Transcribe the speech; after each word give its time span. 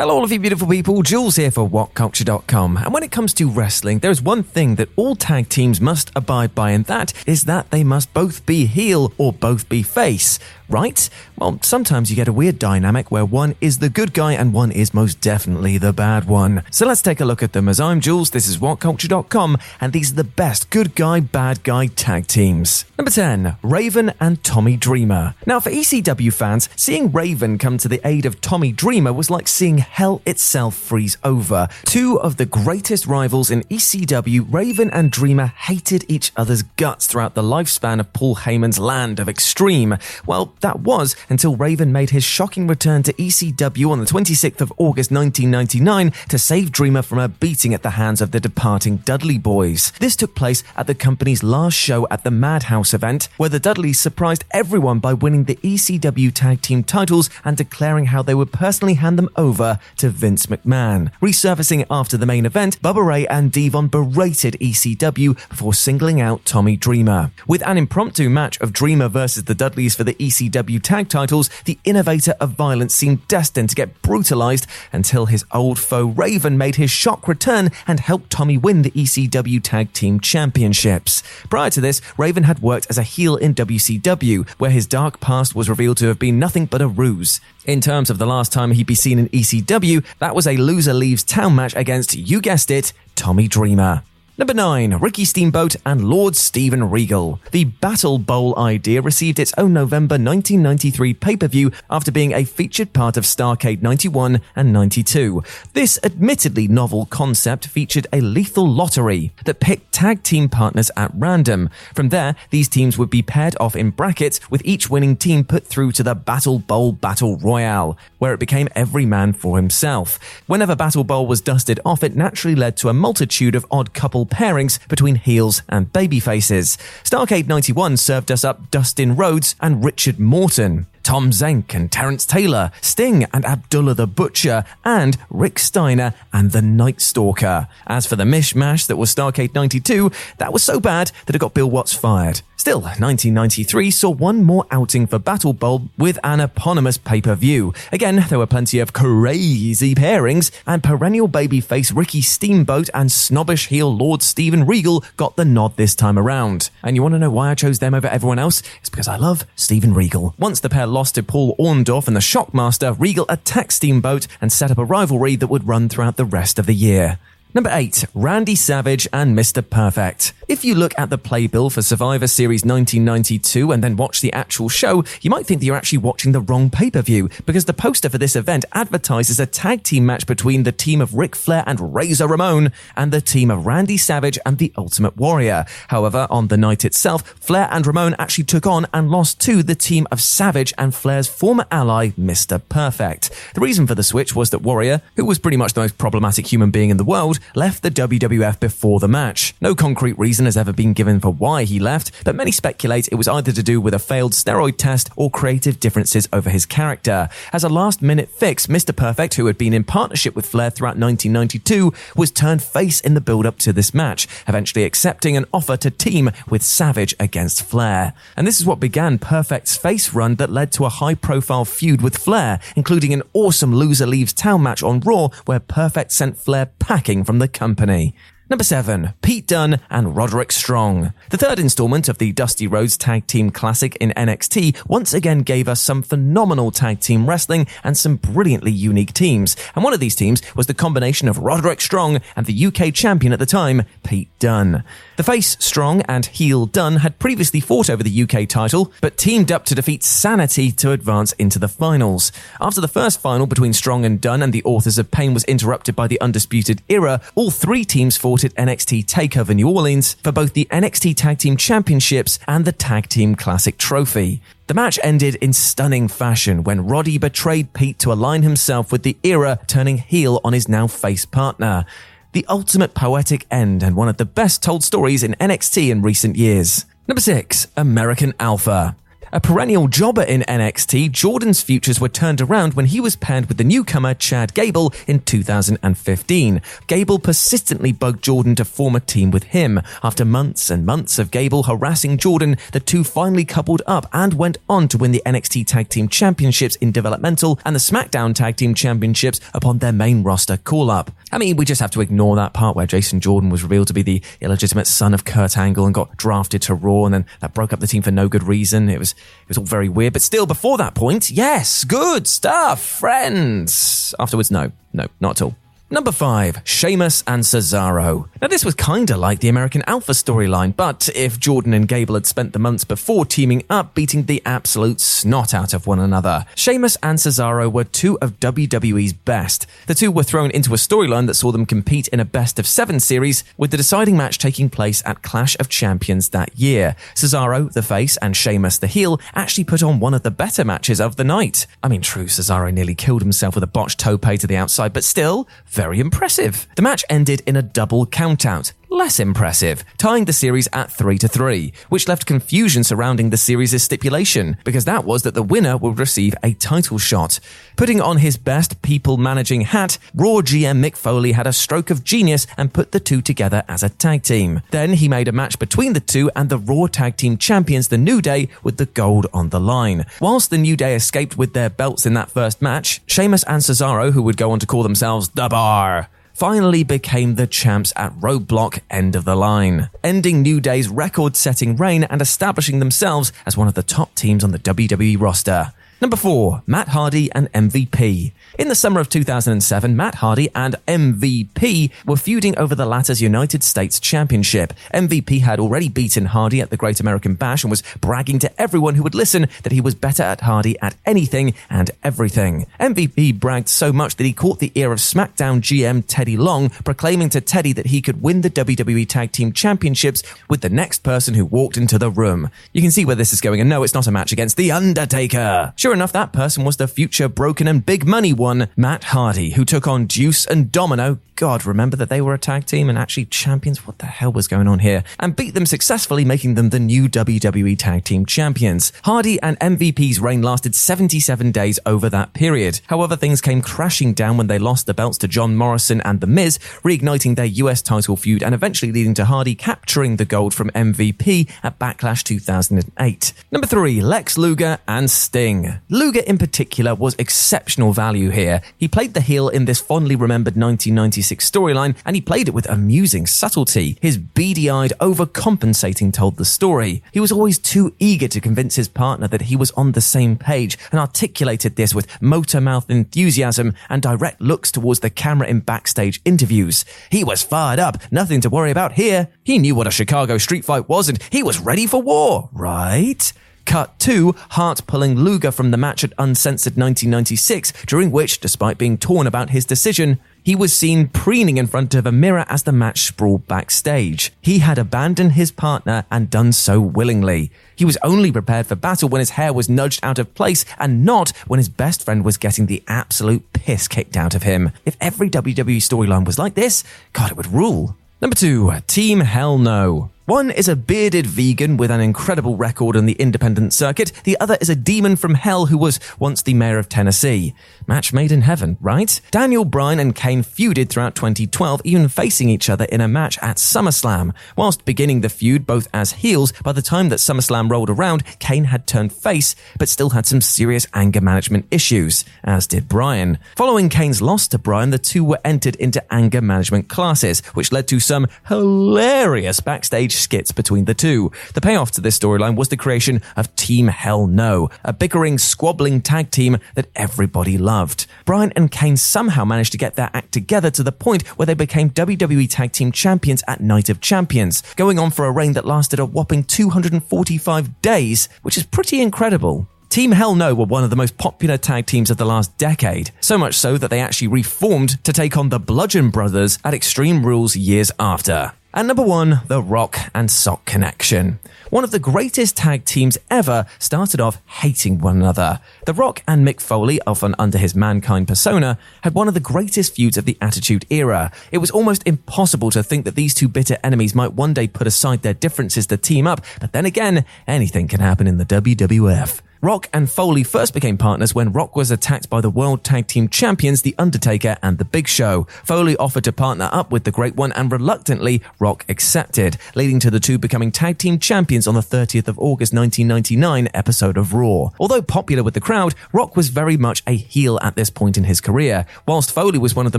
Hello, 0.00 0.14
all 0.14 0.24
of 0.24 0.32
you 0.32 0.38
beautiful 0.38 0.66
people. 0.66 1.02
Jules 1.02 1.36
here 1.36 1.50
for 1.50 1.68
WhatCulture.com. 1.68 2.78
And 2.78 2.94
when 2.94 3.02
it 3.02 3.10
comes 3.10 3.34
to 3.34 3.50
wrestling, 3.50 3.98
there 3.98 4.10
is 4.10 4.22
one 4.22 4.42
thing 4.42 4.76
that 4.76 4.88
all 4.96 5.14
tag 5.14 5.50
teams 5.50 5.78
must 5.78 6.10
abide 6.16 6.54
by, 6.54 6.70
and 6.70 6.86
that 6.86 7.12
is 7.28 7.44
that 7.44 7.70
they 7.70 7.84
must 7.84 8.14
both 8.14 8.46
be 8.46 8.64
heel 8.64 9.12
or 9.18 9.30
both 9.30 9.68
be 9.68 9.82
face. 9.82 10.38
Right? 10.70 11.10
Well, 11.36 11.58
sometimes 11.62 12.08
you 12.10 12.16
get 12.16 12.28
a 12.28 12.32
weird 12.32 12.58
dynamic 12.58 13.10
where 13.10 13.24
one 13.24 13.56
is 13.60 13.80
the 13.80 13.88
good 13.88 14.14
guy 14.14 14.34
and 14.34 14.54
one 14.54 14.70
is 14.70 14.94
most 14.94 15.20
definitely 15.20 15.78
the 15.78 15.92
bad 15.92 16.28
one. 16.28 16.62
So 16.70 16.86
let's 16.86 17.02
take 17.02 17.20
a 17.20 17.24
look 17.24 17.42
at 17.42 17.52
them. 17.52 17.68
As 17.68 17.80
I'm 17.80 18.00
Jules, 18.00 18.30
this 18.30 18.46
is 18.46 18.56
WhatCulture.com, 18.56 19.58
and 19.80 19.92
these 19.92 20.12
are 20.12 20.16
the 20.16 20.24
best 20.24 20.70
good 20.70 20.94
guy, 20.94 21.20
bad 21.20 21.62
guy 21.64 21.88
tag 21.88 22.28
teams. 22.28 22.84
Number 22.96 23.10
10, 23.10 23.56
Raven 23.62 24.12
and 24.20 24.42
Tommy 24.44 24.76
Dreamer. 24.76 25.34
Now, 25.44 25.58
for 25.58 25.70
ECW 25.70 26.32
fans, 26.32 26.70
seeing 26.76 27.10
Raven 27.10 27.58
come 27.58 27.76
to 27.78 27.88
the 27.88 28.00
aid 28.06 28.24
of 28.24 28.40
Tommy 28.40 28.70
Dreamer 28.70 29.12
was 29.12 29.28
like 29.28 29.48
seeing 29.48 29.78
hell 29.90 30.22
itself 30.24 30.76
freeze 30.76 31.18
over. 31.24 31.68
Two 31.84 32.20
of 32.20 32.36
the 32.36 32.46
greatest 32.46 33.06
rivals 33.06 33.50
in 33.50 33.64
ECW, 33.64 34.46
Raven 34.48 34.88
and 34.90 35.10
Dreamer 35.10 35.46
hated 35.46 36.04
each 36.08 36.30
other's 36.36 36.62
guts 36.62 37.06
throughout 37.06 37.34
the 37.34 37.42
lifespan 37.42 37.98
of 37.98 38.12
Paul 38.12 38.36
Heyman's 38.36 38.78
Land 38.78 39.18
of 39.18 39.28
Extreme. 39.28 39.98
Well, 40.24 40.54
that 40.60 40.80
was 40.80 41.16
until 41.28 41.56
Raven 41.56 41.90
made 41.90 42.10
his 42.10 42.22
shocking 42.22 42.68
return 42.68 43.02
to 43.02 43.12
ECW 43.14 43.90
on 43.90 43.98
the 43.98 44.06
26th 44.06 44.60
of 44.60 44.72
August 44.78 45.10
1999 45.10 46.12
to 46.28 46.38
save 46.38 46.70
Dreamer 46.70 47.02
from 47.02 47.18
a 47.18 47.28
beating 47.28 47.74
at 47.74 47.82
the 47.82 47.90
hands 47.90 48.20
of 48.20 48.30
the 48.30 48.40
departing 48.40 48.98
Dudley 48.98 49.38
Boyz. 49.38 49.92
This 49.98 50.14
took 50.14 50.36
place 50.36 50.62
at 50.76 50.86
the 50.86 50.94
company's 50.94 51.42
last 51.42 51.74
show 51.74 52.06
at 52.10 52.22
the 52.22 52.30
Madhouse 52.30 52.94
event, 52.94 53.28
where 53.38 53.48
the 53.48 53.58
Dudleys 53.58 53.98
surprised 53.98 54.44
everyone 54.52 55.00
by 55.00 55.14
winning 55.14 55.44
the 55.44 55.56
ECW 55.56 56.32
tag 56.32 56.62
team 56.62 56.84
titles 56.84 57.28
and 57.44 57.56
declaring 57.56 58.06
how 58.06 58.22
they 58.22 58.34
would 58.34 58.52
personally 58.52 58.94
hand 58.94 59.18
them 59.18 59.28
over 59.34 59.78
to 59.96 60.10
Vince 60.10 60.46
McMahon. 60.46 61.10
Resurfacing 61.20 61.86
after 61.90 62.16
the 62.16 62.26
main 62.26 62.46
event, 62.46 62.80
Bubba 62.82 63.04
Ray 63.04 63.26
and 63.26 63.52
Devon 63.52 63.88
berated 63.88 64.56
ECW 64.60 65.36
before 65.48 65.74
singling 65.74 66.20
out 66.20 66.44
Tommy 66.44 66.76
Dreamer. 66.76 67.30
With 67.46 67.66
an 67.66 67.78
impromptu 67.78 68.28
match 68.30 68.60
of 68.60 68.72
Dreamer 68.72 69.08
versus 69.08 69.44
the 69.44 69.54
Dudleys 69.54 69.94
for 69.94 70.04
the 70.04 70.14
ECW 70.14 70.82
tag 70.82 71.08
titles, 71.08 71.50
the 71.64 71.78
innovator 71.84 72.34
of 72.40 72.50
violence 72.50 72.94
seemed 72.94 73.26
destined 73.28 73.70
to 73.70 73.76
get 73.76 74.00
brutalized 74.02 74.66
until 74.92 75.26
his 75.26 75.44
old 75.52 75.78
foe 75.78 76.06
Raven 76.06 76.58
made 76.58 76.76
his 76.76 76.90
shock 76.90 77.26
return 77.28 77.70
and 77.86 78.00
helped 78.00 78.30
Tommy 78.30 78.58
win 78.58 78.82
the 78.82 78.90
ECW 78.92 79.60
tag 79.62 79.92
team 79.92 80.20
championships. 80.20 81.22
Prior 81.48 81.70
to 81.70 81.80
this, 81.80 82.00
Raven 82.16 82.44
had 82.44 82.60
worked 82.60 82.86
as 82.90 82.98
a 82.98 83.02
heel 83.02 83.36
in 83.36 83.54
WCW, 83.54 84.48
where 84.58 84.70
his 84.70 84.86
dark 84.86 85.20
past 85.20 85.54
was 85.54 85.68
revealed 85.68 85.96
to 85.98 86.06
have 86.06 86.18
been 86.18 86.38
nothing 86.38 86.66
but 86.66 86.82
a 86.82 86.88
ruse. 86.88 87.40
In 87.66 87.80
terms 87.80 88.08
of 88.08 88.18
the 88.18 88.26
last 88.26 88.52
time 88.52 88.72
he'd 88.72 88.86
be 88.86 88.94
seen 88.94 89.18
in 89.18 89.28
ECW, 89.28 90.04
that 90.18 90.34
was 90.34 90.46
a 90.46 90.56
loser 90.56 90.94
leaves 90.94 91.22
town 91.22 91.54
match 91.54 91.74
against, 91.76 92.16
you 92.16 92.40
guessed 92.40 92.70
it, 92.70 92.92
Tommy 93.16 93.48
Dreamer. 93.48 94.02
Number 94.40 94.54
9, 94.54 94.94
Ricky 95.00 95.26
Steamboat 95.26 95.76
and 95.84 96.02
Lord 96.02 96.34
Steven 96.34 96.88
Regal. 96.88 97.38
The 97.50 97.64
Battle 97.64 98.16
Bowl 98.16 98.58
idea 98.58 99.02
received 99.02 99.38
its 99.38 99.52
own 99.58 99.74
November 99.74 100.14
1993 100.14 101.12
pay-per-view 101.12 101.70
after 101.90 102.10
being 102.10 102.32
a 102.32 102.44
featured 102.44 102.94
part 102.94 103.18
of 103.18 103.24
Starcade 103.24 103.82
91 103.82 104.40
and 104.56 104.72
92. 104.72 105.44
This 105.74 105.98
admittedly 106.02 106.68
novel 106.68 107.04
concept 107.04 107.66
featured 107.66 108.06
a 108.14 108.22
lethal 108.22 108.66
lottery 108.66 109.30
that 109.44 109.60
picked 109.60 109.92
tag 109.92 110.22
team 110.22 110.48
partners 110.48 110.90
at 110.96 111.10
random. 111.14 111.68
From 111.94 112.08
there, 112.08 112.34
these 112.48 112.70
teams 112.70 112.96
would 112.96 113.10
be 113.10 113.20
paired 113.20 113.56
off 113.60 113.76
in 113.76 113.90
brackets 113.90 114.40
with 114.50 114.62
each 114.64 114.88
winning 114.88 115.16
team 115.16 115.44
put 115.44 115.66
through 115.66 115.92
to 115.92 116.02
the 116.02 116.14
Battle 116.14 116.60
Bowl 116.60 116.92
Battle 116.92 117.36
Royale, 117.36 117.98
where 118.16 118.32
it 118.32 118.40
became 118.40 118.70
every 118.74 119.04
man 119.04 119.34
for 119.34 119.58
himself. 119.58 120.18
Whenever 120.46 120.74
Battle 120.74 121.04
Bowl 121.04 121.26
was 121.26 121.42
dusted 121.42 121.78
off, 121.84 122.02
it 122.02 122.16
naturally 122.16 122.56
led 122.56 122.78
to 122.78 122.88
a 122.88 122.94
multitude 122.94 123.54
of 123.54 123.66
odd 123.70 123.92
couple 123.92 124.28
pairings 124.30 124.78
between 124.88 125.16
heels 125.16 125.62
and 125.68 125.92
babyfaces. 125.92 126.76
Starcade 127.04 127.48
91 127.48 127.96
served 127.96 128.30
us 128.30 128.44
up 128.44 128.70
Dustin 128.70 129.16
Rhodes 129.16 129.56
and 129.60 129.84
Richard 129.84 130.18
Morton. 130.18 130.86
Tom 131.02 131.30
Zenk 131.30 131.74
and 131.74 131.90
Terence 131.90 132.24
Taylor, 132.24 132.70
Sting 132.80 133.24
and 133.32 133.44
Abdullah 133.44 133.94
the 133.94 134.06
Butcher, 134.06 134.64
and 134.84 135.16
Rick 135.30 135.58
Steiner 135.58 136.14
and 136.32 136.52
the 136.52 136.62
Night 136.62 137.00
Stalker. 137.00 137.68
As 137.86 138.06
for 138.06 138.16
the 138.16 138.24
mishmash 138.24 138.86
that 138.86 138.96
was 138.96 139.14
Starcade 139.14 139.54
92, 139.54 140.10
that 140.38 140.52
was 140.52 140.62
so 140.62 140.80
bad 140.80 141.12
that 141.26 141.34
it 141.34 141.40
got 141.40 141.54
Bill 141.54 141.70
Watts 141.70 141.94
fired. 141.94 142.42
Still, 142.56 142.80
1993 142.82 143.90
saw 143.90 144.10
one 144.10 144.44
more 144.44 144.66
outing 144.70 145.06
for 145.06 145.18
Battle 145.18 145.54
Bowl 145.54 145.88
with 145.96 146.18
an 146.22 146.40
eponymous 146.40 146.98
pay-per-view. 146.98 147.72
Again, 147.90 148.26
there 148.28 148.38
were 148.38 148.46
plenty 148.46 148.80
of 148.80 148.92
crazy 148.92 149.94
pairings, 149.94 150.50
and 150.66 150.82
perennial 150.84 151.26
babyface 151.26 151.96
Ricky 151.96 152.20
Steamboat 152.20 152.90
and 152.92 153.10
snobbish 153.10 153.68
heel 153.68 153.96
Lord 153.96 154.22
Steven 154.22 154.66
Regal 154.66 155.02
got 155.16 155.36
the 155.36 155.44
nod 155.46 155.78
this 155.78 155.94
time 155.94 156.18
around. 156.18 156.68
And 156.82 156.96
you 156.96 157.02
want 157.02 157.14
to 157.14 157.18
know 157.18 157.30
why 157.30 157.50
I 157.50 157.54
chose 157.54 157.78
them 157.78 157.94
over 157.94 158.08
everyone 158.08 158.38
else? 158.38 158.62
It's 158.80 158.90
because 158.90 159.08
I 159.08 159.16
love 159.16 159.46
Steven 159.56 159.94
Regal. 159.94 160.34
Once 160.38 160.60
the 160.60 160.68
pair 160.68 160.86
to 161.08 161.22
Paul 161.22 161.56
Orndorff 161.56 162.06
and 162.06 162.14
the 162.14 162.20
Shockmaster, 162.20 162.94
Regal 162.98 163.24
attacked 163.28 163.72
Steamboat 163.72 164.26
and 164.40 164.52
set 164.52 164.70
up 164.70 164.76
a 164.76 164.84
rivalry 164.84 165.34
that 165.36 165.46
would 165.46 165.66
run 165.66 165.88
throughout 165.88 166.16
the 166.16 166.24
rest 166.26 166.58
of 166.58 166.66
the 166.66 166.74
year. 166.74 167.18
Number 167.54 167.70
8. 167.72 168.04
Randy 168.14 168.54
Savage 168.54 169.08
and 169.12 169.36
Mr. 169.36 169.68
Perfect. 169.68 170.34
If 170.50 170.64
you 170.64 170.74
look 170.74 170.98
at 170.98 171.10
the 171.10 171.16
playbill 171.16 171.70
for 171.70 171.80
Survivor 171.80 172.26
Series 172.26 172.64
1992 172.64 173.70
and 173.70 173.84
then 173.84 173.94
watch 173.94 174.20
the 174.20 174.32
actual 174.32 174.68
show, 174.68 175.04
you 175.20 175.30
might 175.30 175.46
think 175.46 175.60
that 175.60 175.66
you're 175.66 175.76
actually 175.76 175.98
watching 175.98 176.32
the 176.32 176.40
wrong 176.40 176.70
pay-per-view 176.70 177.30
because 177.46 177.66
the 177.66 177.72
poster 177.72 178.08
for 178.08 178.18
this 178.18 178.34
event 178.34 178.64
advertises 178.72 179.38
a 179.38 179.46
tag 179.46 179.84
team 179.84 180.04
match 180.04 180.26
between 180.26 180.64
the 180.64 180.72
team 180.72 181.00
of 181.00 181.14
Ric 181.14 181.36
Flair 181.36 181.62
and 181.68 181.94
Razor 181.94 182.26
Ramon 182.26 182.72
and 182.96 183.12
the 183.12 183.20
team 183.20 183.48
of 183.48 183.64
Randy 183.64 183.96
Savage 183.96 184.40
and 184.44 184.58
the 184.58 184.72
Ultimate 184.76 185.16
Warrior. 185.16 185.66
However, 185.86 186.26
on 186.30 186.48
the 186.48 186.56
night 186.56 186.84
itself, 186.84 187.22
Flair 187.38 187.68
and 187.70 187.86
Ramon 187.86 188.16
actually 188.18 188.42
took 188.42 188.66
on 188.66 188.88
and 188.92 189.08
lost 189.08 189.40
to 189.42 189.62
the 189.62 189.76
team 189.76 190.08
of 190.10 190.20
Savage 190.20 190.74
and 190.76 190.92
Flair's 190.92 191.28
former 191.28 191.66
ally, 191.70 192.08
Mr. 192.18 192.60
Perfect. 192.68 193.30
The 193.54 193.60
reason 193.60 193.86
for 193.86 193.94
the 193.94 194.02
switch 194.02 194.34
was 194.34 194.50
that 194.50 194.62
Warrior, 194.62 195.00
who 195.14 195.26
was 195.26 195.38
pretty 195.38 195.58
much 195.58 195.74
the 195.74 195.82
most 195.82 195.96
problematic 195.96 196.48
human 196.48 196.72
being 196.72 196.90
in 196.90 196.96
the 196.96 197.04
world, 197.04 197.38
left 197.54 197.84
the 197.84 197.90
WWF 197.92 198.58
before 198.58 198.98
the 198.98 199.06
match. 199.06 199.54
No 199.60 199.76
concrete 199.76 200.18
reason 200.18 200.39
reason 200.40 200.46
has 200.46 200.56
ever 200.56 200.72
been 200.72 200.94
given 200.94 201.20
for 201.20 201.30
why 201.30 201.64
he 201.64 201.78
left, 201.78 202.12
but 202.24 202.34
many 202.34 202.50
speculate 202.50 203.08
it 203.12 203.16
was 203.16 203.28
either 203.28 203.52
to 203.52 203.62
do 203.62 203.78
with 203.78 203.92
a 203.92 203.98
failed 203.98 204.32
steroid 204.32 204.78
test 204.78 205.10
or 205.14 205.30
creative 205.30 205.78
differences 205.78 206.26
over 206.32 206.48
his 206.48 206.64
character. 206.64 207.28
As 207.52 207.62
a 207.62 207.68
last 207.68 208.00
minute 208.00 208.30
fix, 208.30 208.66
Mr. 208.66 208.96
Perfect, 208.96 209.34
who 209.34 209.44
had 209.44 209.58
been 209.58 209.74
in 209.74 209.84
partnership 209.84 210.34
with 210.34 210.46
Flair 210.46 210.70
throughout 210.70 210.96
1992, 210.96 211.92
was 212.16 212.30
turned 212.30 212.62
face 212.62 213.02
in 213.02 213.12
the 213.12 213.20
build 213.20 213.44
up 213.44 213.58
to 213.58 213.70
this 213.70 213.92
match, 213.92 214.26
eventually 214.48 214.84
accepting 214.84 215.36
an 215.36 215.44
offer 215.52 215.76
to 215.76 215.90
team 215.90 216.30
with 216.48 216.62
Savage 216.62 217.14
against 217.20 217.62
Flair. 217.62 218.14
And 218.34 218.46
this 218.46 218.60
is 218.60 218.64
what 218.64 218.80
began 218.80 219.18
Perfect's 219.18 219.76
face 219.76 220.14
run 220.14 220.36
that 220.36 220.50
led 220.50 220.72
to 220.72 220.86
a 220.86 220.94
high 221.00 221.16
profile 221.16 221.66
feud 221.66 222.00
with 222.00 222.16
Flair, 222.16 222.60
including 222.76 223.12
an 223.12 223.24
awesome 223.34 223.74
loser 223.74 224.06
leaves 224.06 224.32
town 224.32 224.62
match 224.62 224.82
on 224.82 225.00
Raw 225.00 225.28
where 225.44 225.60
Perfect 225.60 226.12
sent 226.12 226.38
Flair 226.38 226.70
packing 226.78 227.24
from 227.24 227.40
the 227.40 227.48
company. 227.48 228.14
Number 228.50 228.64
seven, 228.64 229.14
Pete 229.22 229.46
Dunne 229.46 229.78
and 229.90 230.16
Roderick 230.16 230.50
Strong. 230.50 231.12
The 231.28 231.36
third 231.36 231.60
installment 231.60 232.08
of 232.08 232.18
the 232.18 232.32
Dusty 232.32 232.66
Rhodes 232.66 232.96
Tag 232.96 233.28
Team 233.28 233.50
Classic 233.50 233.94
in 234.00 234.10
NXT 234.16 234.88
once 234.88 235.14
again 235.14 235.42
gave 235.42 235.68
us 235.68 235.80
some 235.80 236.02
phenomenal 236.02 236.72
tag 236.72 236.98
team 236.98 237.28
wrestling 237.28 237.68
and 237.84 237.96
some 237.96 238.16
brilliantly 238.16 238.72
unique 238.72 239.12
teams. 239.12 239.54
And 239.76 239.84
one 239.84 239.92
of 239.94 240.00
these 240.00 240.16
teams 240.16 240.42
was 240.56 240.66
the 240.66 240.74
combination 240.74 241.28
of 241.28 241.38
Roderick 241.38 241.80
Strong 241.80 242.22
and 242.34 242.44
the 242.44 242.66
UK 242.66 242.92
champion 242.92 243.32
at 243.32 243.38
the 243.38 243.46
time, 243.46 243.84
Pete 244.02 244.36
Dunne. 244.40 244.82
The 245.16 245.22
face 245.22 245.56
Strong 245.60 246.02
and 246.08 246.26
heel 246.26 246.66
Dunne 246.66 246.96
had 246.96 247.20
previously 247.20 247.60
fought 247.60 247.88
over 247.88 248.02
the 248.02 248.22
UK 248.24 248.48
title, 248.48 248.92
but 249.00 249.16
teamed 249.16 249.52
up 249.52 249.64
to 249.66 249.76
defeat 249.76 250.02
Sanity 250.02 250.72
to 250.72 250.90
advance 250.90 251.30
into 251.34 251.60
the 251.60 251.68
finals. 251.68 252.32
After 252.60 252.80
the 252.80 252.88
first 252.88 253.20
final 253.20 253.46
between 253.46 253.74
Strong 253.74 254.04
and 254.04 254.20
Dunne 254.20 254.42
and 254.42 254.52
the 254.52 254.64
Authors 254.64 254.98
of 254.98 255.12
Pain 255.12 255.34
was 255.34 255.44
interrupted 255.44 255.94
by 255.94 256.08
the 256.08 256.20
Undisputed 256.20 256.82
Era, 256.88 257.20
all 257.36 257.52
three 257.52 257.84
teams 257.84 258.16
fought 258.16 258.39
at 258.44 258.54
NXT 258.54 259.04
TakeOver 259.06 259.54
New 259.54 259.68
Orleans 259.68 260.14
for 260.22 260.32
both 260.32 260.52
the 260.52 260.66
NXT 260.70 261.16
Tag 261.16 261.38
Team 261.38 261.56
Championships 261.56 262.38
and 262.46 262.64
the 262.64 262.72
Tag 262.72 263.08
Team 263.08 263.34
Classic 263.34 263.76
Trophy. 263.78 264.40
The 264.66 264.74
match 264.74 264.98
ended 265.02 265.34
in 265.36 265.52
stunning 265.52 266.08
fashion 266.08 266.62
when 266.62 266.86
Roddy 266.86 267.18
betrayed 267.18 267.72
Pete 267.72 267.98
to 268.00 268.12
align 268.12 268.42
himself 268.42 268.92
with 268.92 269.02
the 269.02 269.16
era, 269.22 269.58
turning 269.66 269.98
heel 269.98 270.40
on 270.44 270.52
his 270.52 270.68
now 270.68 270.86
face 270.86 271.24
partner. 271.24 271.84
The 272.32 272.46
ultimate 272.48 272.94
poetic 272.94 273.46
end 273.50 273.82
and 273.82 273.96
one 273.96 274.08
of 274.08 274.16
the 274.16 274.24
best 274.24 274.62
told 274.62 274.84
stories 274.84 275.22
in 275.24 275.34
NXT 275.40 275.90
in 275.90 276.02
recent 276.02 276.36
years. 276.36 276.86
Number 277.08 277.20
six, 277.20 277.66
American 277.76 278.34
Alpha. 278.38 278.94
A 279.32 279.40
perennial 279.40 279.86
jobber 279.86 280.22
in 280.22 280.40
NXT, 280.42 281.12
Jordan's 281.12 281.62
futures 281.62 282.00
were 282.00 282.08
turned 282.08 282.40
around 282.40 282.74
when 282.74 282.86
he 282.86 282.98
was 283.00 283.14
paired 283.14 283.46
with 283.46 283.58
the 283.58 283.64
newcomer 283.64 284.12
Chad 284.12 284.54
Gable 284.54 284.92
in 285.06 285.20
2015. 285.20 286.60
Gable 286.88 287.18
persistently 287.20 287.92
bugged 287.92 288.24
Jordan 288.24 288.56
to 288.56 288.64
form 288.64 288.96
a 288.96 289.00
team 289.00 289.30
with 289.30 289.44
him. 289.44 289.80
After 290.02 290.24
months 290.24 290.68
and 290.68 290.84
months 290.84 291.16
of 291.20 291.30
Gable 291.30 291.62
harassing 291.62 292.18
Jordan, 292.18 292.56
the 292.72 292.80
two 292.80 293.04
finally 293.04 293.44
coupled 293.44 293.82
up 293.86 294.08
and 294.12 294.34
went 294.34 294.58
on 294.68 294.88
to 294.88 294.98
win 294.98 295.12
the 295.12 295.22
NXT 295.24 295.64
Tag 295.64 295.88
Team 295.88 296.08
Championships 296.08 296.74
in 296.76 296.90
developmental 296.90 297.60
and 297.64 297.76
the 297.76 297.80
SmackDown 297.80 298.34
Tag 298.34 298.56
Team 298.56 298.74
Championships 298.74 299.38
upon 299.54 299.78
their 299.78 299.92
main 299.92 300.24
roster 300.24 300.56
call 300.56 300.90
up. 300.90 301.12
I 301.30 301.38
mean, 301.38 301.54
we 301.54 301.64
just 301.64 301.80
have 301.80 301.92
to 301.92 302.00
ignore 302.00 302.34
that 302.34 302.52
part 302.52 302.74
where 302.74 302.86
Jason 302.86 303.20
Jordan 303.20 303.50
was 303.50 303.62
revealed 303.62 303.86
to 303.86 303.94
be 303.94 304.02
the 304.02 304.22
illegitimate 304.40 304.88
son 304.88 305.14
of 305.14 305.24
Kurt 305.24 305.56
Angle 305.56 305.86
and 305.86 305.94
got 305.94 306.16
drafted 306.16 306.62
to 306.62 306.74
Raw 306.74 307.04
and 307.04 307.14
then 307.14 307.26
that 307.38 307.54
broke 307.54 307.72
up 307.72 307.78
the 307.78 307.86
team 307.86 308.02
for 308.02 308.10
no 308.10 308.28
good 308.28 308.42
reason. 308.42 308.88
It 308.88 308.98
was, 308.98 309.14
it 309.42 309.48
was 309.48 309.58
all 309.58 309.64
very 309.64 309.88
weird, 309.88 310.12
but 310.12 310.22
still 310.22 310.46
before 310.46 310.78
that 310.78 310.94
point, 310.94 311.30
yes, 311.30 311.84
good 311.84 312.26
stuff, 312.26 312.84
friends. 312.84 314.14
Afterwards, 314.18 314.50
no, 314.50 314.72
no, 314.92 315.06
not 315.20 315.40
at 315.40 315.42
all. 315.42 315.56
Number 315.92 316.12
five, 316.12 316.60
Sheamus 316.62 317.24
and 317.26 317.42
Cesaro. 317.42 318.28
Now, 318.40 318.46
this 318.46 318.64
was 318.64 318.76
kinda 318.76 319.16
like 319.16 319.40
the 319.40 319.48
American 319.48 319.82
Alpha 319.88 320.12
storyline, 320.12 320.76
but 320.76 321.08
if 321.16 321.40
Jordan 321.40 321.74
and 321.74 321.88
Gable 321.88 322.14
had 322.14 322.26
spent 322.26 322.52
the 322.52 322.60
months 322.60 322.84
before 322.84 323.26
teaming 323.26 323.64
up, 323.68 323.92
beating 323.92 324.26
the 324.26 324.40
absolute 324.46 325.00
snot 325.00 325.52
out 325.52 325.74
of 325.74 325.88
one 325.88 325.98
another. 325.98 326.46
Sheamus 326.54 326.96
and 327.02 327.18
Cesaro 327.18 327.68
were 327.68 327.82
two 327.82 328.16
of 328.20 328.38
WWE's 328.38 329.12
best. 329.12 329.66
The 329.88 329.96
two 329.96 330.12
were 330.12 330.22
thrown 330.22 330.52
into 330.52 330.72
a 330.74 330.76
storyline 330.76 331.26
that 331.26 331.34
saw 331.34 331.50
them 331.50 331.66
compete 331.66 332.06
in 332.06 332.20
a 332.20 332.24
best 332.24 332.60
of 332.60 332.68
seven 332.68 333.00
series, 333.00 333.42
with 333.56 333.72
the 333.72 333.76
deciding 333.76 334.16
match 334.16 334.38
taking 334.38 334.70
place 334.70 335.02
at 335.04 335.22
Clash 335.22 335.56
of 335.58 335.68
Champions 335.68 336.28
that 336.28 336.56
year. 336.56 336.94
Cesaro, 337.16 337.72
the 337.72 337.82
face, 337.82 338.16
and 338.18 338.36
Sheamus, 338.36 338.78
the 338.78 338.86
heel, 338.86 339.20
actually 339.34 339.64
put 339.64 339.82
on 339.82 339.98
one 339.98 340.14
of 340.14 340.22
the 340.22 340.30
better 340.30 340.64
matches 340.64 341.00
of 341.00 341.16
the 341.16 341.24
night. 341.24 341.66
I 341.82 341.88
mean, 341.88 342.00
true, 342.00 342.26
Cesaro 342.26 342.72
nearly 342.72 342.94
killed 342.94 343.22
himself 343.22 343.56
with 343.56 343.64
a 343.64 343.66
botched 343.66 343.98
tope 343.98 344.20
to 344.20 344.46
the 344.46 344.56
outside, 344.56 344.92
but 344.92 345.02
still, 345.02 345.48
very 345.80 345.98
impressive. 345.98 346.66
The 346.76 346.82
match 346.82 347.06
ended 347.08 347.42
in 347.46 347.56
a 347.56 347.62
double 347.62 348.06
countout. 348.06 348.74
Less 348.92 349.20
impressive, 349.20 349.84
tying 349.98 350.24
the 350.24 350.32
series 350.32 350.66
at 350.72 350.90
3 350.90 351.16
to 351.18 351.28
3, 351.28 351.72
which 351.90 352.08
left 352.08 352.26
confusion 352.26 352.82
surrounding 352.82 353.30
the 353.30 353.36
series' 353.36 353.80
stipulation, 353.80 354.56
because 354.64 354.84
that 354.84 355.04
was 355.04 355.22
that 355.22 355.32
the 355.34 355.44
winner 355.44 355.76
would 355.76 356.00
receive 356.00 356.34
a 356.42 356.54
title 356.54 356.98
shot. 356.98 357.38
Putting 357.76 358.00
on 358.00 358.16
his 358.16 358.36
best 358.36 358.82
people 358.82 359.16
managing 359.16 359.60
hat, 359.60 359.96
Raw 360.12 360.40
GM 360.40 360.84
Mick 360.84 360.96
Foley 360.96 361.30
had 361.32 361.46
a 361.46 361.52
stroke 361.52 361.90
of 361.90 362.02
genius 362.02 362.48
and 362.56 362.74
put 362.74 362.90
the 362.90 362.98
two 362.98 363.22
together 363.22 363.62
as 363.68 363.84
a 363.84 363.90
tag 363.90 364.24
team. 364.24 364.60
Then 364.72 364.94
he 364.94 365.08
made 365.08 365.28
a 365.28 365.32
match 365.32 365.60
between 365.60 365.92
the 365.92 366.00
two 366.00 366.28
and 366.34 366.50
the 366.50 366.58
Raw 366.58 366.88
Tag 366.88 367.16
Team 367.16 367.38
Champions, 367.38 367.86
The 367.86 367.96
New 367.96 368.20
Day, 368.20 368.48
with 368.64 368.76
the 368.76 368.86
gold 368.86 369.28
on 369.32 369.50
the 369.50 369.60
line. 369.60 370.04
Whilst 370.20 370.50
The 370.50 370.58
New 370.58 370.76
Day 370.76 370.96
escaped 370.96 371.38
with 371.38 371.52
their 371.52 371.70
belts 371.70 372.06
in 372.06 372.14
that 372.14 372.32
first 372.32 372.60
match, 372.60 373.02
Sheamus 373.06 373.44
and 373.44 373.62
Cesaro, 373.62 374.10
who 374.10 374.22
would 374.22 374.36
go 374.36 374.50
on 374.50 374.58
to 374.58 374.66
call 374.66 374.82
themselves 374.82 375.28
The 375.28 375.48
Bar, 375.48 376.08
finally 376.40 376.82
became 376.82 377.34
the 377.34 377.46
champs 377.46 377.92
at 377.96 378.14
Roadblock 378.14 378.80
End 378.88 379.14
of 379.14 379.26
the 379.26 379.36
Line, 379.36 379.90
ending 380.02 380.40
New 380.40 380.58
Day's 380.58 380.88
record 380.88 381.36
setting 381.36 381.76
reign 381.76 382.04
and 382.04 382.22
establishing 382.22 382.78
themselves 382.78 383.30
as 383.44 383.58
one 383.58 383.68
of 383.68 383.74
the 383.74 383.82
top 383.82 384.14
teams 384.14 384.42
on 384.42 384.50
the 384.50 384.58
WWE 384.58 385.20
roster. 385.20 385.74
Number 386.00 386.16
four, 386.16 386.62
Matt 386.66 386.88
Hardy 386.88 387.30
and 387.32 387.52
MVP. 387.52 388.32
In 388.58 388.68
the 388.68 388.74
summer 388.74 389.00
of 389.00 389.10
2007, 389.10 389.94
Matt 389.94 390.16
Hardy 390.16 390.48
and 390.54 390.76
MVP 390.88 391.90
were 392.06 392.16
feuding 392.16 392.56
over 392.56 392.74
the 392.74 392.86
latter's 392.86 393.20
United 393.20 393.62
States 393.62 394.00
Championship. 394.00 394.72
MVP 394.94 395.42
had 395.42 395.60
already 395.60 395.90
beaten 395.90 396.24
Hardy 396.24 396.62
at 396.62 396.70
the 396.70 396.78
Great 396.78 397.00
American 397.00 397.34
Bash 397.34 397.64
and 397.64 397.70
was 397.70 397.82
bragging 398.00 398.38
to 398.38 398.60
everyone 398.60 398.94
who 398.94 399.02
would 399.02 399.14
listen 399.14 399.46
that 399.62 399.72
he 399.72 399.80
was 399.82 399.94
better 399.94 400.22
at 400.22 400.40
Hardy 400.40 400.78
at 400.80 400.96
anything 401.04 401.52
and 401.68 401.90
everything. 402.02 402.66
MVP 402.80 403.38
bragged 403.38 403.68
so 403.68 403.92
much 403.92 404.16
that 404.16 404.24
he 404.24 404.32
caught 404.32 404.58
the 404.58 404.72
ear 404.74 404.92
of 404.92 405.00
SmackDown 405.00 405.60
GM 405.60 406.04
Teddy 406.06 406.38
Long, 406.38 406.70
proclaiming 406.70 407.28
to 407.28 407.42
Teddy 407.42 407.74
that 407.74 407.86
he 407.88 408.00
could 408.00 408.22
win 408.22 408.40
the 408.40 408.48
WWE 408.48 409.06
Tag 409.06 409.32
Team 409.32 409.52
Championships 409.52 410.22
with 410.48 410.62
the 410.62 410.70
next 410.70 411.02
person 411.02 411.34
who 411.34 411.44
walked 411.44 411.76
into 411.76 411.98
the 411.98 412.10
room. 412.10 412.50
You 412.72 412.80
can 412.80 412.90
see 412.90 413.04
where 413.04 413.16
this 413.16 413.34
is 413.34 413.42
going, 413.42 413.60
and 413.60 413.68
no, 413.68 413.82
it's 413.82 413.94
not 413.94 414.06
a 414.06 414.10
match 414.10 414.32
against 414.32 414.56
The 414.56 414.72
Undertaker. 414.72 415.74
Sure 415.76 415.89
enough, 415.92 416.12
that 416.12 416.32
person 416.32 416.64
was 416.64 416.76
the 416.76 416.88
future 416.88 417.28
broken 417.28 417.66
and 417.66 417.84
big 417.84 418.06
money 418.06 418.32
one, 418.32 418.68
Matt 418.76 419.04
Hardy, 419.04 419.50
who 419.50 419.64
took 419.64 419.86
on 419.86 420.06
Deuce 420.06 420.46
and 420.46 420.70
Domino. 420.70 421.18
God, 421.36 421.64
remember 421.64 421.96
that 421.96 422.10
they 422.10 422.20
were 422.20 422.34
a 422.34 422.38
tag 422.38 422.66
team 422.66 422.90
and 422.90 422.98
actually 422.98 423.24
champions? 423.24 423.86
What 423.86 423.98
the 423.98 424.04
hell 424.04 424.30
was 424.30 424.46
going 424.46 424.68
on 424.68 424.80
here? 424.80 425.02
And 425.18 425.34
beat 425.34 425.54
them 425.54 425.64
successfully, 425.64 426.22
making 426.22 426.54
them 426.54 426.68
the 426.68 426.78
new 426.78 427.08
WWE 427.08 427.78
Tag 427.78 428.04
Team 428.04 428.26
Champions. 428.26 428.92
Hardy 429.04 429.40
and 429.40 429.58
MVP's 429.58 430.20
reign 430.20 430.42
lasted 430.42 430.74
77 430.74 431.50
days 431.50 431.80
over 431.86 432.10
that 432.10 432.34
period. 432.34 432.82
However, 432.88 433.16
things 433.16 433.40
came 433.40 433.62
crashing 433.62 434.12
down 434.12 434.36
when 434.36 434.48
they 434.48 434.58
lost 434.58 434.84
the 434.84 434.92
belts 434.92 435.16
to 435.18 435.28
John 435.28 435.56
Morrison 435.56 436.02
and 436.02 436.20
The 436.20 436.26
Miz, 436.26 436.58
reigniting 436.84 437.36
their 437.36 437.46
US 437.46 437.80
title 437.80 438.16
feud 438.16 438.42
and 438.42 438.54
eventually 438.54 438.92
leading 438.92 439.14
to 439.14 439.24
Hardy 439.24 439.54
capturing 439.54 440.16
the 440.16 440.26
gold 440.26 440.52
from 440.52 440.68
MVP 440.70 441.50
at 441.62 441.78
Backlash 441.78 442.22
2008. 442.22 443.32
Number 443.50 443.66
three, 443.66 444.02
Lex 444.02 444.36
Luger 444.36 444.78
and 444.86 445.10
Sting. 445.10 445.79
Luger 445.88 446.20
in 446.20 446.38
particular 446.38 446.94
was 446.94 447.14
exceptional 447.18 447.92
value 447.92 448.30
here. 448.30 448.60
He 448.78 448.88
played 448.88 449.14
the 449.14 449.20
heel 449.20 449.48
in 449.48 449.64
this 449.64 449.80
fondly 449.80 450.16
remembered 450.16 450.56
1996 450.56 451.50
storyline, 451.50 451.96
and 452.04 452.16
he 452.16 452.22
played 452.22 452.48
it 452.48 452.54
with 452.54 452.68
amusing 452.68 453.26
subtlety. 453.26 453.98
His 454.00 454.18
beady-eyed 454.18 454.92
overcompensating 455.00 456.12
told 456.12 456.36
the 456.36 456.44
story. 456.44 457.02
He 457.12 457.20
was 457.20 457.32
always 457.32 457.58
too 457.58 457.94
eager 457.98 458.28
to 458.28 458.40
convince 458.40 458.76
his 458.76 458.88
partner 458.88 459.28
that 459.28 459.42
he 459.42 459.56
was 459.56 459.70
on 459.72 459.92
the 459.92 460.00
same 460.00 460.36
page, 460.36 460.78
and 460.90 461.00
articulated 461.00 461.76
this 461.76 461.94
with 461.94 462.06
motor 462.20 462.60
mouth 462.60 462.88
enthusiasm 462.90 463.74
and 463.88 464.02
direct 464.02 464.40
looks 464.40 464.70
towards 464.70 465.00
the 465.00 465.10
camera 465.10 465.48
in 465.48 465.60
backstage 465.60 466.20
interviews. 466.24 466.84
He 467.10 467.24
was 467.24 467.42
fired 467.42 467.78
up, 467.78 467.98
nothing 468.12 468.40
to 468.42 468.50
worry 468.50 468.70
about 468.70 468.92
here. 468.92 469.28
He 469.44 469.58
knew 469.58 469.74
what 469.74 469.86
a 469.86 469.90
Chicago 469.90 470.38
street 470.38 470.64
fight 470.64 470.88
was, 470.88 471.08
and 471.08 471.22
he 471.30 471.42
was 471.42 471.58
ready 471.58 471.86
for 471.86 472.00
war, 472.02 472.48
right? 472.52 473.32
Cut 473.64 473.98
2, 474.00 474.34
Hart 474.50 474.86
pulling 474.86 475.14
Luger 475.16 475.50
from 475.52 475.70
the 475.70 475.76
match 475.76 476.02
at 476.02 476.12
Uncensored 476.18 476.76
1996, 476.76 477.72
during 477.86 478.10
which, 478.10 478.40
despite 478.40 478.78
being 478.78 478.98
torn 478.98 479.26
about 479.26 479.50
his 479.50 479.64
decision, 479.64 480.18
he 480.42 480.56
was 480.56 480.72
seen 480.74 481.08
preening 481.08 481.56
in 481.58 481.66
front 481.66 481.94
of 481.94 482.06
a 482.06 482.12
mirror 482.12 482.44
as 482.48 482.62
the 482.62 482.72
match 482.72 483.02
sprawled 483.02 483.46
backstage. 483.46 484.32
He 484.40 484.60
had 484.60 484.78
abandoned 484.78 485.32
his 485.32 485.52
partner 485.52 486.04
and 486.10 486.30
done 486.30 486.52
so 486.52 486.80
willingly. 486.80 487.50
He 487.76 487.84
was 487.84 487.98
only 488.02 488.32
prepared 488.32 488.66
for 488.66 488.74
battle 488.74 489.08
when 489.08 489.20
his 489.20 489.30
hair 489.30 489.52
was 489.52 489.68
nudged 489.68 490.00
out 490.02 490.18
of 490.18 490.34
place 490.34 490.64
and 490.78 491.04
not 491.04 491.30
when 491.46 491.58
his 491.58 491.68
best 491.68 492.04
friend 492.04 492.24
was 492.24 492.38
getting 492.38 492.66
the 492.66 492.82
absolute 492.88 493.52
piss 493.52 493.86
kicked 493.86 494.16
out 494.16 494.34
of 494.34 494.42
him. 494.42 494.72
If 494.84 494.96
every 495.00 495.28
WWE 495.30 495.76
storyline 495.76 496.24
was 496.24 496.38
like 496.38 496.54
this, 496.54 496.84
God, 497.12 497.30
it 497.30 497.36
would 497.36 497.52
rule. 497.52 497.96
Number 498.20 498.36
two, 498.36 498.72
Team 498.86 499.20
Hell 499.20 499.58
No. 499.58 500.10
One 500.30 500.52
is 500.52 500.68
a 500.68 500.76
bearded 500.76 501.26
vegan 501.26 501.76
with 501.76 501.90
an 501.90 502.00
incredible 502.00 502.56
record 502.56 502.94
on 502.94 503.06
the 503.06 503.14
independent 503.14 503.72
circuit. 503.74 504.12
The 504.22 504.38
other 504.38 504.56
is 504.60 504.70
a 504.70 504.76
demon 504.76 505.16
from 505.16 505.34
hell 505.34 505.66
who 505.66 505.76
was 505.76 505.98
once 506.20 506.40
the 506.40 506.54
mayor 506.54 506.78
of 506.78 506.88
Tennessee. 506.88 507.52
Match 507.88 508.12
made 508.12 508.30
in 508.30 508.42
heaven, 508.42 508.76
right? 508.80 509.20
Daniel 509.32 509.64
Bryan 509.64 509.98
and 509.98 510.14
Kane 510.14 510.44
feuded 510.44 510.88
throughout 510.88 511.16
2012, 511.16 511.80
even 511.82 512.08
facing 512.08 512.48
each 512.48 512.70
other 512.70 512.84
in 512.84 513.00
a 513.00 513.08
match 513.08 513.40
at 513.42 513.56
SummerSlam. 513.56 514.32
Whilst 514.54 514.84
beginning 514.84 515.22
the 515.22 515.28
feud 515.28 515.66
both 515.66 515.88
as 515.92 516.12
heels, 516.12 516.52
by 516.62 516.70
the 516.70 516.80
time 516.80 517.08
that 517.08 517.18
SummerSlam 517.18 517.68
rolled 517.68 517.90
around, 517.90 518.22
Kane 518.38 518.66
had 518.66 518.86
turned 518.86 519.12
face, 519.12 519.56
but 519.80 519.88
still 519.88 520.10
had 520.10 520.26
some 520.26 520.40
serious 520.40 520.86
anger 520.94 521.20
management 521.20 521.66
issues, 521.72 522.24
as 522.44 522.68
did 522.68 522.88
Bryan. 522.88 523.40
Following 523.56 523.88
Kane's 523.88 524.22
loss 524.22 524.46
to 524.46 524.58
Bryan, 524.58 524.90
the 524.90 524.98
two 524.98 525.24
were 525.24 525.40
entered 525.44 525.74
into 525.74 526.04
anger 526.14 526.40
management 526.40 526.88
classes, 526.88 527.40
which 527.54 527.72
led 527.72 527.88
to 527.88 527.98
some 527.98 528.28
hilarious 528.46 529.58
backstage 529.58 530.19
skits 530.20 530.52
between 530.52 530.84
the 530.84 530.94
two. 530.94 531.32
The 531.54 531.60
payoff 531.60 531.90
to 531.92 532.00
this 532.00 532.18
storyline 532.18 532.56
was 532.56 532.68
the 532.68 532.76
creation 532.76 533.22
of 533.36 533.54
Team 533.56 533.88
Hell 533.88 534.26
No, 534.26 534.70
a 534.84 534.92
bickering, 534.92 535.38
squabbling 535.38 536.02
tag 536.02 536.30
team 536.30 536.58
that 536.74 536.88
everybody 536.94 537.58
loved. 537.58 538.06
Bryan 538.24 538.52
and 538.54 538.70
Kane 538.70 538.96
somehow 538.96 539.44
managed 539.44 539.72
to 539.72 539.78
get 539.78 539.96
their 539.96 540.10
act 540.12 540.32
together 540.32 540.70
to 540.70 540.82
the 540.82 540.92
point 540.92 541.26
where 541.38 541.46
they 541.46 541.54
became 541.54 541.90
WWE 541.90 542.48
Tag 542.48 542.72
Team 542.72 542.92
Champions 542.92 543.42
at 543.48 543.60
Night 543.60 543.88
of 543.88 544.00
Champions, 544.00 544.62
going 544.76 544.98
on 544.98 545.10
for 545.10 545.24
a 545.24 545.32
reign 545.32 545.54
that 545.54 545.64
lasted 545.64 545.98
a 545.98 546.04
whopping 546.04 546.44
245 546.44 547.82
days, 547.82 548.28
which 548.42 548.56
is 548.56 548.64
pretty 548.64 549.00
incredible. 549.00 549.66
Team 549.90 550.12
Hell 550.12 550.36
No 550.36 550.54
were 550.54 550.66
one 550.66 550.84
of 550.84 550.90
the 550.90 550.96
most 550.96 551.16
popular 551.16 551.58
tag 551.58 551.86
teams 551.86 552.10
of 552.10 552.16
the 552.16 552.24
last 552.24 552.56
decade, 552.58 553.10
so 553.20 553.36
much 553.36 553.56
so 553.56 553.76
that 553.76 553.90
they 553.90 553.98
actually 553.98 554.28
reformed 554.28 555.02
to 555.02 555.12
take 555.12 555.36
on 555.36 555.48
the 555.48 555.58
Bludgeon 555.58 556.10
Brothers 556.10 556.60
at 556.64 556.74
Extreme 556.74 557.26
Rules 557.26 557.56
years 557.56 557.90
after. 557.98 558.52
And 558.72 558.86
number 558.86 559.02
one, 559.02 559.40
The 559.48 559.60
Rock 559.60 559.98
and 560.14 560.30
Sock 560.30 560.64
Connection. 560.64 561.40
One 561.70 561.82
of 561.82 561.90
the 561.90 561.98
greatest 561.98 562.56
tag 562.56 562.84
teams 562.84 563.18
ever 563.28 563.66
started 563.80 564.20
off 564.20 564.40
hating 564.46 565.00
one 565.00 565.16
another. 565.16 565.58
The 565.86 565.92
Rock 565.92 566.22
and 566.28 566.46
Mick 566.46 566.60
Foley, 566.60 567.00
often 567.04 567.34
under 567.36 567.58
his 567.58 567.74
mankind 567.74 568.28
persona, 568.28 568.78
had 569.02 569.12
one 569.12 569.26
of 569.26 569.34
the 569.34 569.40
greatest 569.40 569.96
feuds 569.96 570.16
of 570.16 570.24
the 570.24 570.38
Attitude 570.40 570.86
Era. 570.88 571.32
It 571.50 571.58
was 571.58 571.72
almost 571.72 572.06
impossible 572.06 572.70
to 572.70 572.84
think 572.84 573.04
that 573.06 573.16
these 573.16 573.34
two 573.34 573.48
bitter 573.48 573.76
enemies 573.82 574.14
might 574.14 574.34
one 574.34 574.54
day 574.54 574.68
put 574.68 574.86
aside 574.86 575.22
their 575.22 575.34
differences 575.34 575.88
to 575.88 575.96
team 575.96 576.28
up, 576.28 576.44
but 576.60 576.70
then 576.70 576.86
again, 576.86 577.24
anything 577.48 577.88
can 577.88 577.98
happen 577.98 578.28
in 578.28 578.38
the 578.38 578.46
WWF. 578.46 579.40
Rock 579.62 579.90
and 579.92 580.10
Foley 580.10 580.42
first 580.42 580.72
became 580.72 580.96
partners 580.96 581.34
when 581.34 581.52
Rock 581.52 581.76
was 581.76 581.90
attacked 581.90 582.30
by 582.30 582.40
the 582.40 582.48
World 582.48 582.82
Tag 582.82 583.06
Team 583.06 583.28
Champions, 583.28 583.82
The 583.82 583.94
Undertaker 583.98 584.56
and 584.62 584.78
The 584.78 584.86
Big 584.86 585.06
Show. 585.06 585.46
Foley 585.64 585.98
offered 585.98 586.24
to 586.24 586.32
partner 586.32 586.70
up 586.72 586.90
with 586.90 587.04
the 587.04 587.10
Great 587.10 587.36
One 587.36 587.52
and 587.52 587.70
reluctantly, 587.70 588.40
Rock 588.58 588.86
accepted, 588.88 589.58
leading 589.74 590.00
to 590.00 590.10
the 590.10 590.18
two 590.18 590.38
becoming 590.38 590.72
Tag 590.72 590.96
Team 590.96 591.18
Champions 591.18 591.66
on 591.66 591.74
the 591.74 591.82
30th 591.82 592.26
of 592.26 592.38
August 592.38 592.72
1999 592.72 593.68
episode 593.74 594.16
of 594.16 594.32
Raw. 594.32 594.70
Although 594.80 595.02
popular 595.02 595.42
with 595.42 595.52
the 595.52 595.60
crowd, 595.60 595.94
Rock 596.10 596.36
was 596.36 596.48
very 596.48 596.78
much 596.78 597.02
a 597.06 597.14
heel 597.14 597.58
at 597.60 597.76
this 597.76 597.90
point 597.90 598.16
in 598.16 598.24
his 598.24 598.40
career, 598.40 598.86
whilst 599.06 599.30
Foley 599.30 599.58
was 599.58 599.76
one 599.76 599.84
of 599.84 599.92
the 599.92 599.98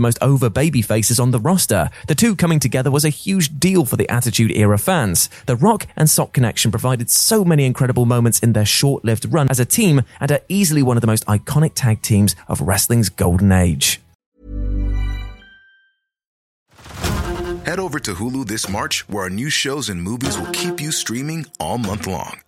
most 0.00 0.18
over 0.20 0.50
baby 0.50 0.82
faces 0.82 1.20
on 1.20 1.30
the 1.30 1.38
roster. 1.38 1.88
The 2.08 2.16
two 2.16 2.34
coming 2.34 2.58
together 2.58 2.90
was 2.90 3.04
a 3.04 3.10
huge 3.10 3.60
deal 3.60 3.84
for 3.84 3.94
the 3.94 4.08
Attitude 4.08 4.50
Era 4.50 4.76
fans. 4.76 5.30
The 5.46 5.54
Rock 5.54 5.86
and 5.94 6.10
Sock 6.10 6.32
connection 6.32 6.72
provided 6.72 7.12
so 7.12 7.44
many 7.44 7.64
incredible 7.64 8.06
moments 8.06 8.40
in 8.40 8.54
their 8.54 8.66
short-lived 8.66 9.32
run 9.32 9.51
as 9.52 9.60
a 9.60 9.66
team 9.66 10.00
and 10.18 10.32
are 10.32 10.40
easily 10.48 10.82
one 10.82 10.96
of 10.96 11.02
the 11.02 11.06
most 11.06 11.26
iconic 11.26 11.72
tag 11.74 12.00
teams 12.02 12.34
of 12.48 12.62
wrestling's 12.62 13.10
golden 13.10 13.52
age. 13.52 14.00
Head 17.64 17.78
over 17.78 18.00
to 18.00 18.14
Hulu 18.14 18.46
this 18.46 18.68
March, 18.68 19.08
where 19.08 19.24
our 19.24 19.30
new 19.30 19.48
shows 19.48 19.88
and 19.88 20.02
movies 20.02 20.36
will 20.36 20.50
keep 20.50 20.80
you 20.80 20.90
streaming 20.90 21.46
all 21.60 21.78
month 21.78 22.08
long. 22.08 22.40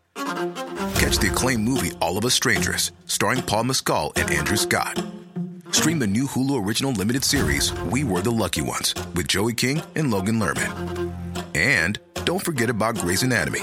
Catch 0.99 1.19
the 1.19 1.31
acclaimed 1.31 1.63
movie 1.63 1.93
All 2.01 2.19
of 2.19 2.25
Us 2.25 2.35
Strangers, 2.35 2.91
starring 3.07 3.43
Paul 3.43 3.65
Mescal 3.65 4.13
and 4.17 4.29
Andrew 4.31 4.57
Scott. 4.57 5.01
Stream 5.71 5.99
the 5.99 6.07
new 6.07 6.27
Hulu 6.27 6.67
original 6.67 6.93
limited 6.93 7.25
series 7.25 7.73
We 7.93 8.03
Were 8.03 8.23
the 8.23 8.33
Lucky 8.33 8.63
Ones 8.63 8.95
with 9.15 9.29
Joey 9.29 9.55
King 9.55 9.83
and 9.95 10.11
Logan 10.11 10.41
Lerman. 10.41 11.13
And 11.55 11.99
don't 12.25 12.45
forget 12.45 12.71
about 12.71 12.97
Grey's 12.97 13.23
Anatomy. 13.23 13.63